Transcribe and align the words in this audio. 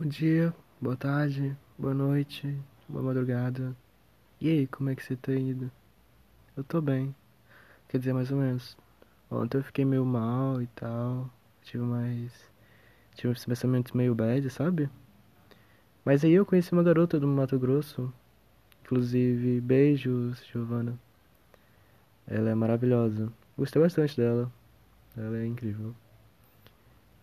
Bom 0.00 0.06
dia, 0.06 0.54
boa 0.80 0.96
tarde, 0.96 1.56
boa 1.76 1.92
noite, 1.92 2.56
boa 2.88 3.02
madrugada. 3.02 3.76
E 4.40 4.48
aí, 4.48 4.66
como 4.68 4.90
é 4.90 4.94
que 4.94 5.02
você 5.02 5.16
tá 5.16 5.32
indo? 5.32 5.72
Eu 6.56 6.62
tô 6.62 6.80
bem. 6.80 7.12
Quer 7.88 7.98
dizer, 7.98 8.12
mais 8.12 8.30
ou 8.30 8.38
menos. 8.38 8.76
Ontem 9.28 9.58
eu 9.58 9.64
fiquei 9.64 9.84
meio 9.84 10.04
mal 10.04 10.62
e 10.62 10.68
tal. 10.68 11.28
Tive 11.62 11.82
mais. 11.82 12.32
Tive 13.16 13.32
uns 13.32 13.44
pensamentos 13.44 13.90
meio 13.90 14.14
bad, 14.14 14.48
sabe? 14.50 14.88
Mas 16.04 16.24
aí 16.24 16.32
eu 16.32 16.46
conheci 16.46 16.72
uma 16.72 16.84
garota 16.84 17.18
do 17.18 17.26
Mato 17.26 17.58
Grosso. 17.58 18.14
Inclusive, 18.84 19.60
beijos, 19.60 20.46
Giovana. 20.46 20.96
Ela 22.24 22.50
é 22.50 22.54
maravilhosa. 22.54 23.32
Gostei 23.56 23.82
bastante 23.82 24.16
dela. 24.16 24.48
Ela 25.16 25.38
é 25.38 25.44
incrível. 25.44 25.92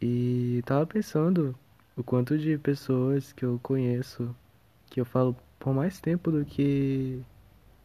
E 0.00 0.62
tava 0.64 0.86
pensando 0.86 1.58
o 2.00 2.04
quanto 2.04 2.38
de 2.38 2.56
pessoas 2.56 3.32
que 3.32 3.44
eu 3.44 3.60
conheço, 3.62 4.34
que 4.88 5.00
eu 5.00 5.04
falo 5.04 5.36
por 5.58 5.74
mais 5.74 6.00
tempo 6.00 6.30
do 6.30 6.44
que 6.44 7.22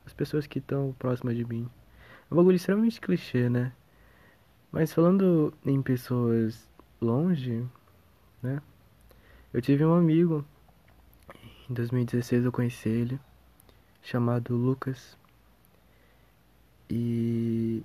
as 0.06 0.14
pessoas 0.14 0.48
que 0.48 0.60
estão 0.60 0.96
próximas 0.98 1.36
de 1.36 1.44
mim. 1.44 1.70
É 2.30 2.34
um 2.34 2.38
bagulho 2.38 2.56
extremamente 2.56 3.02
clichê, 3.02 3.50
né? 3.50 3.74
Mas 4.72 4.94
falando 4.94 5.54
em 5.66 5.82
pessoas 5.82 6.70
longe, 7.02 7.66
né? 8.42 8.62
Eu 9.54 9.62
tive 9.62 9.86
um 9.86 9.94
amigo, 9.94 10.46
em 11.70 11.74
2016 11.74 12.46
eu 12.46 12.52
conheci 12.52 12.88
ele, 12.88 13.20
chamado 14.02 14.56
Lucas. 14.56 15.18
E 16.90 17.84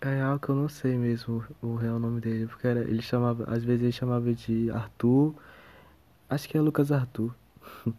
é 0.00 0.08
real 0.08 0.38
que 0.38 0.48
eu 0.48 0.54
não 0.54 0.68
sei 0.68 0.96
mesmo 0.96 1.44
o 1.60 1.74
real 1.74 1.98
nome 1.98 2.20
dele, 2.20 2.46
porque 2.46 2.66
era, 2.66 2.80
ele 2.80 3.02
chamava, 3.02 3.44
às 3.44 3.62
vezes 3.62 3.82
ele 3.82 3.92
chamava 3.92 4.32
de 4.32 4.70
Arthur, 4.70 5.34
Acho 6.28 6.48
que 6.48 6.58
é 6.58 6.60
Lucas 6.60 6.90
Arthur. 6.90 7.32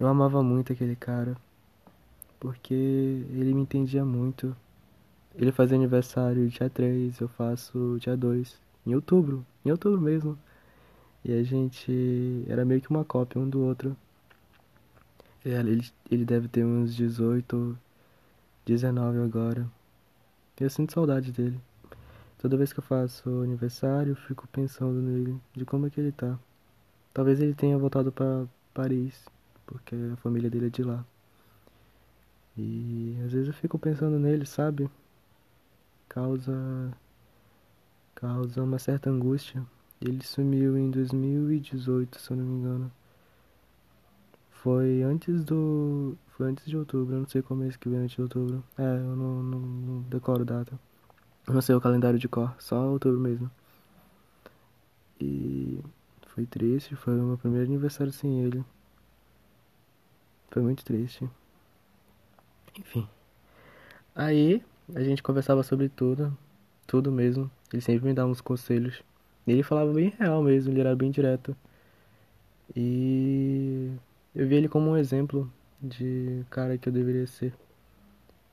Eu 0.00 0.08
amava 0.08 0.42
muito 0.42 0.72
aquele 0.72 0.96
cara. 0.96 1.36
Porque 2.40 2.74
ele 2.74 3.54
me 3.54 3.62
entendia 3.62 4.04
muito. 4.04 4.56
Ele 5.34 5.52
fazia 5.52 5.76
aniversário 5.76 6.48
dia 6.48 6.68
3, 6.68 7.20
eu 7.20 7.28
faço 7.28 7.98
dia 8.00 8.16
2. 8.16 8.58
Em 8.86 8.94
outubro. 8.94 9.46
Em 9.64 9.70
outubro 9.70 10.00
mesmo. 10.00 10.36
E 11.24 11.32
a 11.32 11.42
gente 11.44 12.44
era 12.48 12.64
meio 12.64 12.80
que 12.80 12.90
uma 12.90 13.04
cópia 13.04 13.40
um 13.40 13.48
do 13.48 13.60
outro. 13.60 13.96
Ele, 15.44 15.86
ele 16.10 16.24
deve 16.24 16.48
ter 16.48 16.64
uns 16.64 16.96
18, 16.96 17.78
19 18.66 19.18
agora. 19.18 19.66
Eu 20.58 20.70
sinto 20.70 20.92
saudade 20.92 21.30
dele. 21.30 21.60
Toda 22.38 22.56
vez 22.56 22.72
que 22.72 22.80
eu 22.80 22.84
faço 22.84 23.28
aniversário, 23.42 24.12
eu 24.12 24.16
fico 24.16 24.48
pensando 24.48 25.00
nele, 25.00 25.40
de 25.54 25.64
como 25.64 25.86
é 25.86 25.90
que 25.90 26.00
ele 26.00 26.12
tá. 26.12 26.38
Talvez 27.12 27.40
ele 27.40 27.54
tenha 27.54 27.78
voltado 27.78 28.10
para 28.10 28.46
Paris, 28.72 29.24
porque 29.66 29.94
a 30.12 30.16
família 30.16 30.50
dele 30.50 30.66
é 30.66 30.70
de 30.70 30.82
lá. 30.82 31.04
E 32.56 33.16
às 33.24 33.32
vezes 33.32 33.48
eu 33.48 33.54
fico 33.54 33.78
pensando 33.78 34.18
nele, 34.18 34.46
sabe? 34.46 34.90
Causa 36.08 36.52
causa 38.14 38.62
uma 38.62 38.78
certa 38.78 39.10
angústia. 39.10 39.64
Ele 40.00 40.22
sumiu 40.24 40.78
em 40.78 40.90
2018, 40.90 42.20
se 42.20 42.30
eu 42.30 42.36
não 42.36 42.44
me 42.44 42.54
engano. 42.60 42.92
Foi 44.50 45.02
antes 45.02 45.44
do. 45.44 46.16
Foi 46.28 46.48
antes 46.48 46.66
de 46.66 46.76
outubro, 46.76 47.16
eu 47.16 47.20
não 47.20 47.28
sei 47.28 47.42
como 47.42 47.64
é 47.64 47.68
que 47.70 47.88
vem 47.88 47.98
antes 47.98 48.14
de 48.14 48.22
outubro. 48.22 48.62
É, 48.78 48.82
eu 48.82 49.16
não, 49.16 49.42
não, 49.42 49.58
não 49.58 50.02
decoro 50.02 50.44
data. 50.44 50.78
Eu 51.46 51.54
não 51.54 51.60
sei 51.60 51.74
o 51.74 51.80
calendário 51.80 52.18
de 52.18 52.28
cor, 52.28 52.54
só 52.58 52.88
outubro 52.90 53.18
mesmo. 53.18 53.50
Foi 56.34 56.46
triste, 56.46 56.96
foi 56.96 57.20
o 57.20 57.22
meu 57.22 57.36
primeiro 57.36 57.66
aniversário 57.66 58.10
sem 58.10 58.42
ele. 58.42 58.64
Foi 60.50 60.62
muito 60.62 60.82
triste. 60.82 61.28
Enfim. 62.78 63.06
Aí 64.14 64.62
a 64.94 65.02
gente 65.02 65.22
conversava 65.22 65.62
sobre 65.62 65.90
tudo, 65.90 66.36
tudo 66.86 67.12
mesmo. 67.12 67.50
Ele 67.70 67.82
sempre 67.82 68.06
me 68.06 68.14
dava 68.14 68.30
uns 68.30 68.40
conselhos. 68.40 69.02
E 69.46 69.52
ele 69.52 69.62
falava 69.62 69.92
bem 69.92 70.14
real 70.18 70.42
mesmo, 70.42 70.72
ele 70.72 70.80
era 70.80 70.96
bem 70.96 71.10
direto. 71.10 71.54
E 72.74 73.92
eu 74.34 74.48
vi 74.48 74.54
ele 74.54 74.68
como 74.68 74.90
um 74.90 74.96
exemplo 74.96 75.52
de 75.82 76.46
cara 76.48 76.78
que 76.78 76.88
eu 76.88 76.92
deveria 76.92 77.26
ser. 77.26 77.52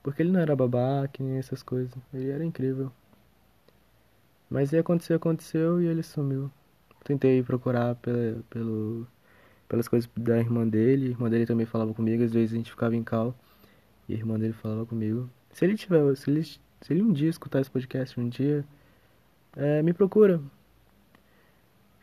Porque 0.03 0.21
ele 0.21 0.31
não 0.33 0.41
era 0.41 0.53
babaca 0.53 1.23
nem 1.23 1.37
essas 1.37 1.63
coisas. 1.63 1.95
Ele 2.13 2.29
era 2.29 2.43
incrível. 2.43 2.91
Mas 4.49 4.73
aí 4.73 4.79
aconteceu, 4.81 5.15
aconteceu 5.15 5.81
e 5.81 5.87
ele 5.87 6.03
sumiu. 6.03 6.51
Tentei 7.03 7.41
procurar 7.43 7.95
pela, 7.95 8.41
pelo, 8.49 9.07
pelas 9.67 9.87
coisas 9.87 10.09
da 10.17 10.37
irmã 10.37 10.67
dele. 10.67 11.07
A 11.07 11.09
irmã 11.09 11.29
dele 11.29 11.45
também 11.45 11.65
falava 11.65 11.93
comigo, 11.93 12.23
às 12.23 12.33
vezes 12.33 12.53
a 12.53 12.57
gente 12.57 12.71
ficava 12.71 12.95
em 12.95 13.03
cal 13.03 13.35
e 14.07 14.13
a 14.13 14.17
irmã 14.17 14.37
dele 14.39 14.53
falava 14.53 14.85
comigo. 14.85 15.29
Se 15.51 15.65
ele 15.65 15.75
tiver, 15.77 16.15
se 16.15 16.29
ele, 16.29 16.43
se 16.43 16.59
ele 16.89 17.01
um 17.01 17.13
dia 17.13 17.29
escutar 17.29 17.61
esse 17.61 17.69
podcast, 17.71 18.19
um 18.19 18.29
dia, 18.29 18.65
é, 19.55 19.81
me 19.81 19.93
procura. 19.93 20.41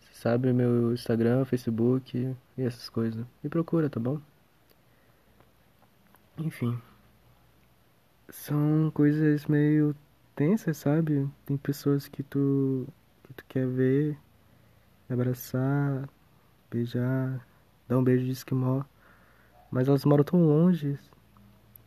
Você 0.01 0.15
sabe 0.15 0.53
meu 0.53 0.93
Instagram, 0.93 1.45
Facebook 1.45 2.37
e 2.57 2.63
essas 2.63 2.89
coisas. 2.89 3.25
Me 3.43 3.51
procura, 3.51 3.91
tá 3.91 4.01
bom? 4.01 4.21
Enfim. 6.39 6.79
São 8.29 8.91
coisas 8.93 9.47
meio 9.47 9.95
tensas, 10.35 10.77
sabe? 10.77 11.29
Tem 11.47 11.57
pessoas 11.57 12.09
que 12.09 12.23
tu 12.23 12.87
que 13.25 13.35
tu 13.35 13.45
quer 13.49 13.67
ver 13.67 14.19
abraçar, 15.09 16.09
beijar, 16.71 17.47
dar 17.89 17.99
um 17.99 18.05
beijo 18.05 18.25
de 18.25 18.33
esquimó. 18.33 18.85
Mas 19.71 19.89
elas 19.89 20.05
moram 20.05 20.25
tão 20.25 20.45
longe 20.47 20.99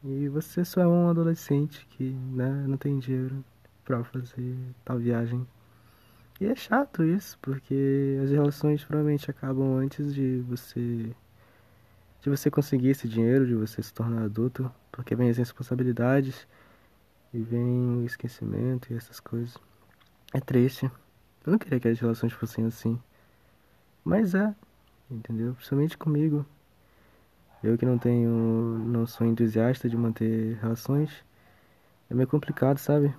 e 0.03 0.27
você 0.29 0.63
só 0.63 0.81
é 0.81 0.87
um 0.87 1.09
adolescente 1.09 1.85
que 1.87 2.11
né, 2.11 2.49
não 2.67 2.77
tem 2.77 2.99
dinheiro 2.99 3.43
para 3.83 4.03
fazer 4.03 4.55
tal 4.85 4.97
viagem. 4.97 5.45
E 6.39 6.45
é 6.45 6.55
chato 6.55 7.03
isso, 7.03 7.37
porque 7.41 8.17
as 8.23 8.31
relações 8.31 8.83
provavelmente 8.83 9.29
acabam 9.29 9.77
antes 9.77 10.13
de 10.13 10.39
você 10.47 11.13
de 12.21 12.29
você 12.29 12.51
conseguir 12.51 12.89
esse 12.89 13.07
dinheiro, 13.07 13.47
de 13.47 13.55
você 13.55 13.81
se 13.81 13.93
tornar 13.93 14.23
adulto, 14.23 14.71
porque 14.91 15.15
vem 15.15 15.29
as 15.29 15.37
responsabilidades 15.37 16.47
e 17.33 17.39
vem 17.39 18.01
o 18.01 18.05
esquecimento 18.05 18.91
e 18.91 18.95
essas 18.95 19.19
coisas. 19.19 19.57
É 20.33 20.39
triste. 20.39 20.85
Eu 21.45 21.51
não 21.51 21.57
queria 21.57 21.79
que 21.79 21.87
as 21.87 21.99
relações 21.99 22.33
fossem 22.33 22.65
assim. 22.65 22.99
Mas 24.09 24.33
é, 24.33 24.55
entendeu? 25.11 25.53
Principalmente 25.53 25.95
comigo. 25.95 26.43
Eu 27.63 27.77
que 27.77 27.85
não 27.85 27.99
tenho, 27.99 28.31
não 28.87 29.05
sou 29.05 29.27
entusiasta 29.27 29.87
de 29.87 29.95
manter 29.95 30.57
relações, 30.59 31.11
é 32.09 32.15
meio 32.15 32.27
complicado, 32.27 32.79
sabe? 32.79 33.15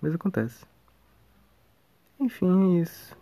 Mas 0.00 0.14
acontece. 0.14 0.64
Enfim, 2.20 2.78
é 2.78 2.82
isso. 2.82 3.16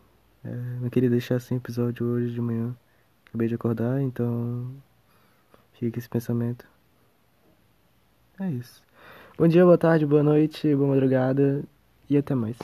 É, 0.44 0.50
não 0.82 0.90
queria 0.90 1.08
deixar 1.08 1.40
sem 1.40 1.56
episódio 1.56 2.06
hoje 2.06 2.34
de 2.34 2.40
manhã. 2.42 2.76
Acabei 3.28 3.48
de 3.48 3.54
acordar, 3.54 4.02
então 4.02 4.70
fica 5.72 5.98
esse 5.98 6.08
pensamento. 6.10 6.68
É 8.38 8.50
isso. 8.50 8.82
Bom 9.38 9.48
dia, 9.48 9.64
boa 9.64 9.78
tarde, 9.78 10.04
boa 10.04 10.22
noite, 10.22 10.74
boa 10.74 10.90
madrugada 10.90 11.64
e 12.10 12.18
até 12.18 12.34
mais. 12.34 12.58